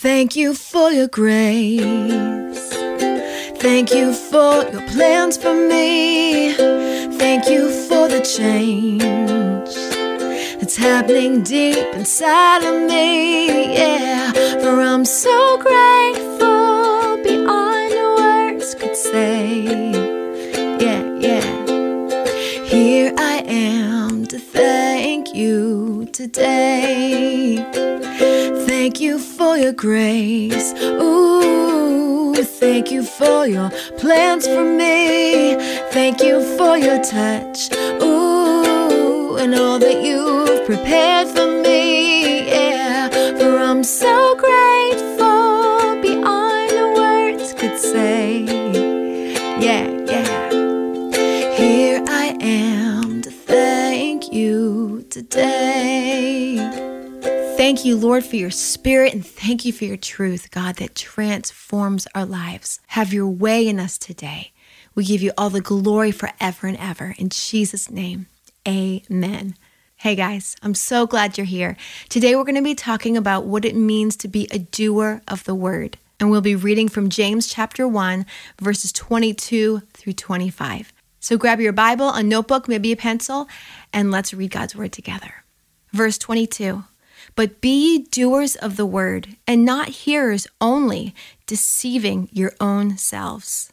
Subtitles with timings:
[0.00, 1.82] Thank you for your grace.
[3.58, 6.52] Thank you for your plans for me.
[7.18, 9.74] Thank you for the change
[10.60, 13.74] that's happening deep inside of me.
[13.74, 14.30] Yeah,
[14.62, 19.64] for I'm so grateful beyond words could say.
[20.78, 22.64] Yeah, yeah.
[22.64, 27.66] Here I am to thank you today.
[28.68, 29.18] Thank you
[29.48, 30.74] for your grace.
[30.82, 35.56] Ooh, thank you for your plans for me.
[35.90, 37.72] Thank you for your touch.
[38.02, 42.46] Ooh, and all that you've prepared for me.
[42.48, 43.08] Yeah,
[43.38, 44.17] for I'm so
[57.78, 62.08] Thank you, Lord, for your spirit and thank you for your truth, God, that transforms
[62.12, 62.80] our lives.
[62.88, 64.50] Have your way in us today.
[64.96, 67.14] We give you all the glory forever and ever.
[67.18, 68.26] In Jesus' name,
[68.66, 69.54] amen.
[69.94, 71.76] Hey guys, I'm so glad you're here.
[72.08, 75.44] Today we're going to be talking about what it means to be a doer of
[75.44, 75.98] the word.
[76.18, 78.26] And we'll be reading from James chapter 1,
[78.60, 80.92] verses 22 through 25.
[81.20, 83.46] So grab your Bible, a notebook, maybe a pencil,
[83.92, 85.44] and let's read God's word together.
[85.92, 86.82] Verse 22
[87.34, 91.14] But be ye doers of the word, and not hearers only,
[91.46, 93.72] deceiving your own selves.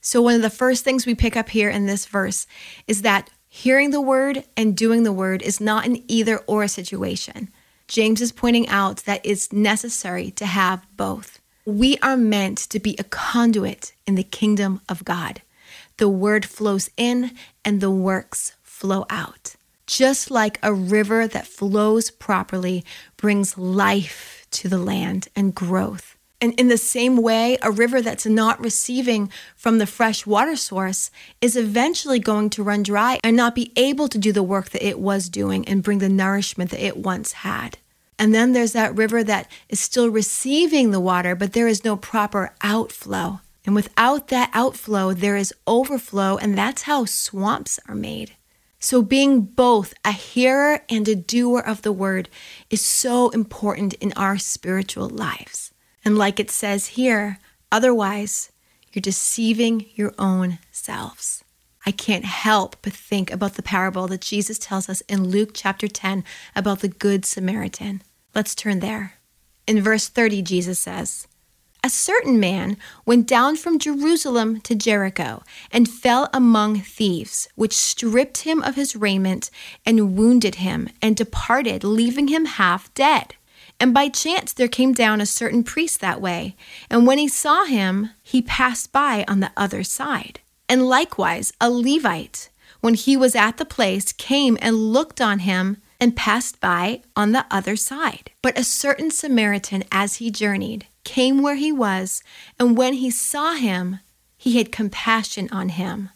[0.00, 2.46] So, one of the first things we pick up here in this verse
[2.86, 7.48] is that hearing the word and doing the word is not an either or situation.
[7.88, 11.40] James is pointing out that it's necessary to have both.
[11.64, 15.42] We are meant to be a conduit in the kingdom of God.
[15.96, 17.32] The word flows in
[17.64, 19.55] and the works flow out.
[19.86, 22.84] Just like a river that flows properly
[23.16, 26.16] brings life to the land and growth.
[26.40, 31.10] And in the same way, a river that's not receiving from the fresh water source
[31.40, 34.86] is eventually going to run dry and not be able to do the work that
[34.86, 37.78] it was doing and bring the nourishment that it once had.
[38.18, 41.96] And then there's that river that is still receiving the water, but there is no
[41.96, 43.40] proper outflow.
[43.64, 48.35] And without that outflow, there is overflow, and that's how swamps are made.
[48.88, 52.28] So, being both a hearer and a doer of the word
[52.70, 55.74] is so important in our spiritual lives.
[56.04, 57.40] And like it says here,
[57.72, 58.52] otherwise,
[58.92, 61.42] you're deceiving your own selves.
[61.84, 65.88] I can't help but think about the parable that Jesus tells us in Luke chapter
[65.88, 66.22] 10
[66.54, 68.02] about the Good Samaritan.
[68.36, 69.14] Let's turn there.
[69.66, 71.26] In verse 30, Jesus says,
[71.86, 78.38] A certain man went down from Jerusalem to Jericho and fell among thieves, which stripped
[78.38, 79.52] him of his raiment
[79.84, 83.36] and wounded him and departed, leaving him half dead.
[83.78, 86.56] And by chance there came down a certain priest that way,
[86.90, 90.40] and when he saw him, he passed by on the other side.
[90.68, 92.48] And likewise a Levite,
[92.80, 97.30] when he was at the place, came and looked on him and passed by on
[97.30, 98.32] the other side.
[98.42, 102.22] But a certain Samaritan, as he journeyed, came where he was,
[102.58, 104.00] and when he saw him,
[104.36, 106.10] he had compassion on him.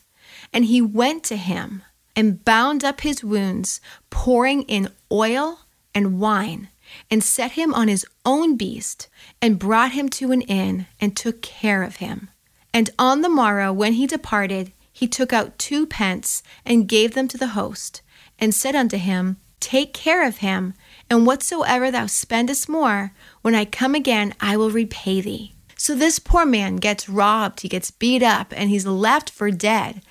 [0.53, 1.83] And he went to him
[2.15, 3.81] and bound up his wounds,
[4.11, 5.61] pouring in oil
[5.95, 6.69] and wine
[7.11, 9.09] and set him on his own beast,
[9.41, 12.29] and brought him to an inn, and took care of him.
[12.73, 17.29] And on the morrow, when he departed, he took out two pence, and gave them
[17.29, 18.03] to the host,
[18.39, 20.75] and said unto him, Take care of him,
[21.11, 23.13] and whatsoever thou spendest more,
[23.43, 25.53] when I come again, I will repay thee.
[25.77, 30.03] So this poor man gets robbed, he gets beat up, and he's left for dead.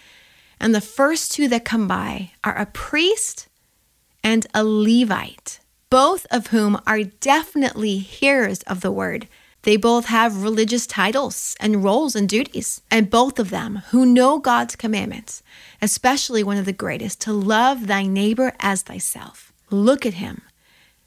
[0.59, 3.47] And the first two that come by are a priest
[4.23, 5.59] and a Levite
[5.89, 9.27] both of whom are definitely hearers of the word.
[9.63, 14.39] They both have religious titles and roles and duties, and both of them who know
[14.39, 15.43] God's commandments,
[15.81, 19.51] especially one of the greatest to love thy neighbor as thyself.
[19.69, 20.41] Look at him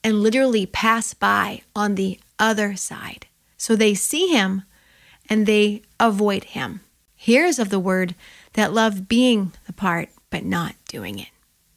[0.04, 3.26] and literally pass by on the other side.
[3.56, 4.62] So they see him
[5.28, 6.81] and they avoid him.
[7.14, 8.14] Hearers of the word
[8.54, 11.28] that love being the part but not doing it.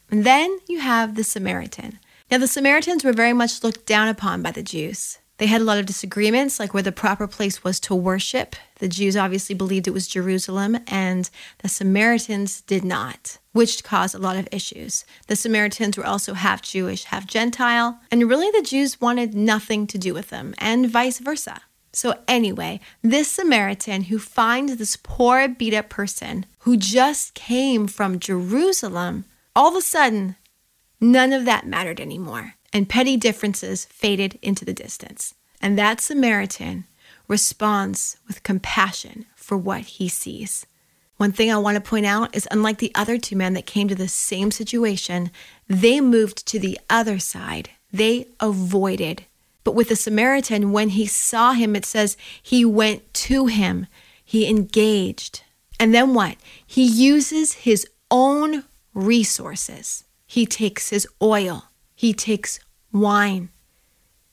[0.09, 1.99] And then you have the Samaritan
[2.31, 5.19] now, the Samaritans were very much looked down upon by the Jews.
[5.37, 8.55] They had a lot of disagreements, like where the proper place was to worship.
[8.79, 11.29] The Jews obviously believed it was Jerusalem, and
[11.59, 15.05] the Samaritans did not, which caused a lot of issues.
[15.27, 19.97] The Samaritans were also half Jewish, half Gentile, and really the Jews wanted nothing to
[19.97, 21.61] do with them, and vice versa.
[21.91, 28.19] So, anyway, this Samaritan who finds this poor, beat up person who just came from
[28.19, 30.35] Jerusalem, all of a sudden
[31.01, 35.33] None of that mattered anymore, and petty differences faded into the distance.
[35.61, 36.83] And that Samaritan
[37.25, 40.65] responds with compassion for what he sees.
[41.15, 43.87] One thing I want to point out is unlike the other two men that came
[43.87, 45.31] to the same situation,
[45.69, 47.69] they moved to the other side.
[47.93, 49.23] They avoided.
[49.63, 53.87] But with the Samaritan, when he saw him, it says he went to him,
[54.25, 55.43] he engaged.
[55.79, 56.35] And then what?
[56.67, 60.03] He uses his own resources.
[60.27, 62.59] He takes his oil, he takes
[62.95, 63.49] wine,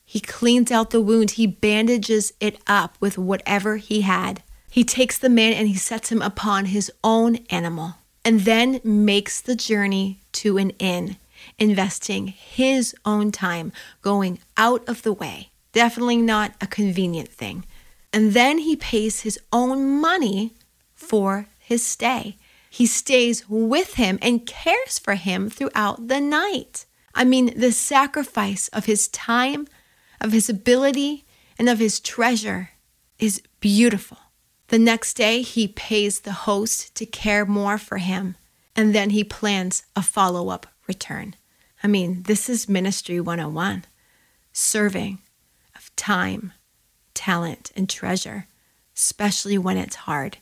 [0.05, 4.43] he cleans out the wound, he bandages it up with whatever he had.
[4.69, 7.95] He takes the man and he sets him upon his own animal
[8.25, 11.17] and then makes the journey to an inn,
[11.57, 13.71] investing his own time
[14.01, 15.49] going out of the way.
[15.71, 17.65] Definitely not a convenient thing.
[18.11, 20.53] And then he pays his own money
[20.93, 22.37] for his stay.
[22.69, 26.85] He stays with him and cares for him throughout the night.
[27.15, 29.67] I mean, the sacrifice of his time,
[30.19, 31.25] of his ability,
[31.59, 32.71] and of his treasure
[33.19, 34.17] is beautiful.
[34.69, 38.35] The next day, he pays the host to care more for him,
[38.75, 41.35] and then he plans a follow up return.
[41.83, 43.85] I mean, this is Ministry 101
[44.55, 45.17] serving
[45.75, 46.53] of time,
[47.15, 48.47] talent, and treasure,
[48.95, 50.37] especially when it's hard.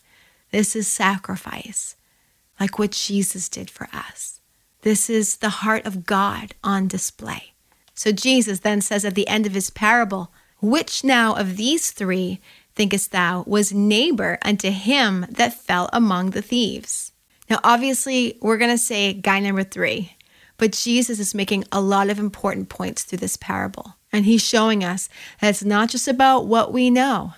[0.51, 1.95] This is sacrifice,
[2.59, 4.40] like what Jesus did for us.
[4.81, 7.53] This is the heart of God on display.
[7.93, 12.39] So Jesus then says at the end of his parable, Which now of these three
[12.75, 17.11] thinkest thou was neighbor unto him that fell among the thieves?
[17.49, 20.15] Now, obviously, we're going to say guy number three,
[20.57, 23.95] but Jesus is making a lot of important points through this parable.
[24.11, 25.09] And he's showing us
[25.41, 27.33] that it's not just about what we know,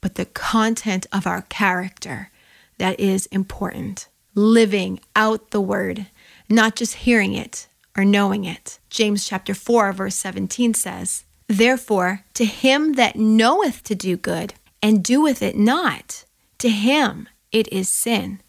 [0.00, 2.30] but the content of our character
[2.78, 4.08] that is important.
[4.34, 6.06] Living out the word,
[6.50, 8.78] not just hearing it or knowing it.
[8.90, 15.04] James chapter 4 verse 17 says, Therefore, to him that knoweth to do good and
[15.04, 16.24] doeth it not,
[16.58, 18.40] to him it is sin.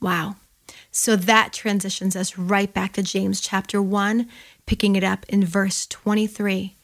[0.00, 0.36] Wow.
[0.90, 4.28] So that transitions us right back to James chapter 1,
[4.66, 6.76] picking it up in verse 23,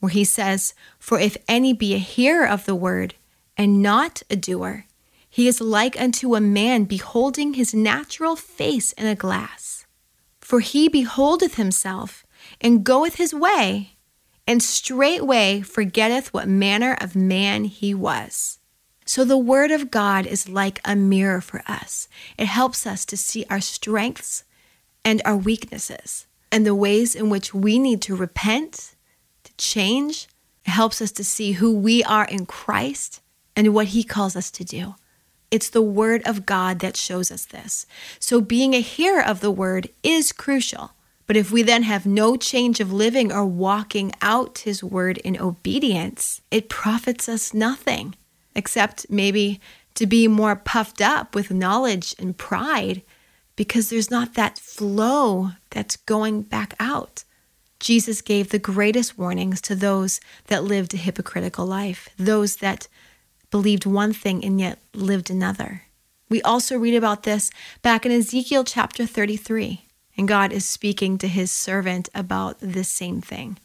[0.00, 3.14] where he says, For if any be a hearer of the word
[3.56, 4.85] and not a doer,
[5.36, 9.84] he is like unto a man beholding his natural face in a glass.
[10.40, 12.24] For he beholdeth himself
[12.58, 13.98] and goeth his way,
[14.46, 18.60] and straightway forgetteth what manner of man he was.
[19.04, 22.08] So the Word of God is like a mirror for us.
[22.38, 24.42] It helps us to see our strengths
[25.04, 28.94] and our weaknesses and the ways in which we need to repent,
[29.44, 30.28] to change.
[30.64, 33.20] It helps us to see who we are in Christ
[33.54, 34.94] and what He calls us to do.
[35.50, 37.86] It's the Word of God that shows us this.
[38.18, 40.92] So being a hearer of the Word is crucial.
[41.26, 45.40] But if we then have no change of living or walking out His Word in
[45.40, 48.14] obedience, it profits us nothing
[48.54, 49.60] except maybe
[49.94, 53.02] to be more puffed up with knowledge and pride
[53.56, 57.24] because there's not that flow that's going back out.
[57.80, 62.88] Jesus gave the greatest warnings to those that lived a hypocritical life, those that
[63.50, 65.82] believed one thing and yet lived another.
[66.28, 67.50] We also read about this
[67.82, 73.20] back in Ezekiel chapter 33, and God is speaking to his servant about this same
[73.20, 73.58] thing.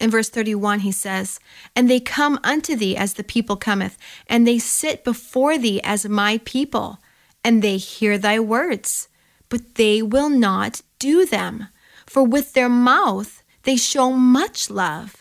[0.00, 1.40] In verse 31, he says,
[1.74, 3.96] And they come unto thee as the people cometh,
[4.26, 6.98] and they sit before thee as my people,
[7.44, 9.08] and they hear thy words,
[9.48, 11.68] but they will not do them.
[12.06, 15.16] For with their mouth they show much love,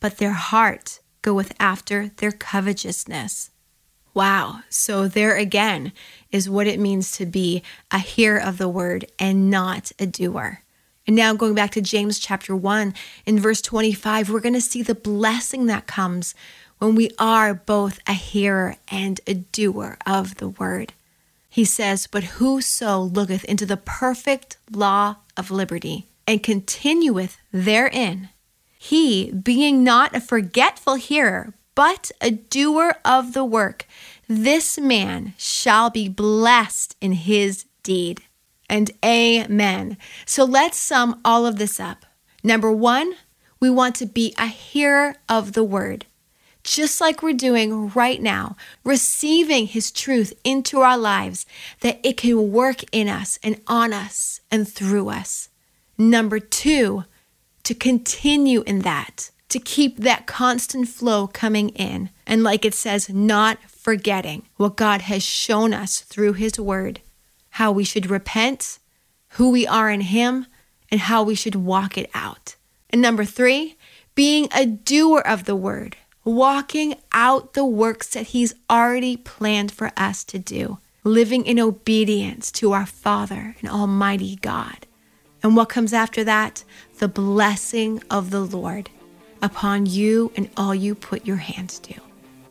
[0.00, 3.50] but their heart goeth after their covetousness.
[4.14, 4.60] Wow.
[4.68, 5.92] So, there again
[6.30, 10.60] is what it means to be a hearer of the word and not a doer.
[11.06, 12.94] And now going back to James chapter 1
[13.26, 16.34] in verse 25, we're going to see the blessing that comes
[16.78, 20.92] when we are both a hearer and a doer of the word.
[21.48, 28.30] He says, But whoso looketh into the perfect law of liberty and continueth therein,
[28.84, 33.86] he, being not a forgetful hearer, but a doer of the work,
[34.26, 38.22] this man shall be blessed in his deed
[38.68, 39.98] and amen.
[40.26, 42.04] So let's sum all of this up.
[42.42, 43.14] Number one,
[43.60, 46.06] we want to be a hearer of the word,
[46.64, 51.46] just like we're doing right now, receiving his truth into our lives
[51.82, 55.50] that it can work in us and on us and through us.
[55.96, 57.04] Number two,
[57.64, 62.10] to continue in that, to keep that constant flow coming in.
[62.26, 67.00] And like it says, not forgetting what God has shown us through his word
[67.52, 68.78] how we should repent,
[69.30, 70.46] who we are in Him,
[70.90, 72.56] and how we should walk it out.
[72.90, 73.76] And number three,
[74.14, 79.90] being a doer of the word, walking out the works that He's already planned for
[79.98, 84.86] us to do, living in obedience to our Father and Almighty God.
[85.42, 86.64] And what comes after that?
[86.98, 88.90] The blessing of the Lord
[89.40, 91.94] upon you and all you put your hands to.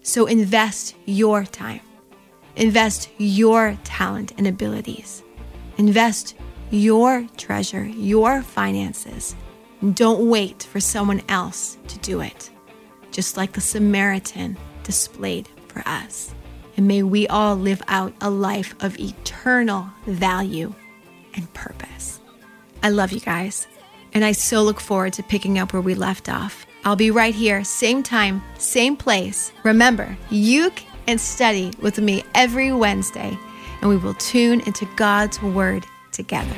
[0.03, 1.81] So invest your time,
[2.55, 5.23] invest your talent and abilities,
[5.77, 6.35] invest
[6.69, 9.35] your treasure, your finances.
[9.93, 12.51] Don't wait for someone else to do it
[13.11, 16.33] just like the Samaritan displayed for us.
[16.77, 20.73] And may we all live out a life of eternal value
[21.33, 22.20] and purpose.
[22.83, 23.67] I love you guys,
[24.13, 26.65] and I so look forward to picking up where we left off.
[26.83, 29.51] I'll be right here, same time, same place.
[29.63, 30.71] Remember, you
[31.05, 33.37] can study with me every Wednesday,
[33.81, 36.55] and we will tune into God's Word together.